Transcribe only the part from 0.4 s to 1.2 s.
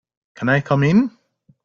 I come in?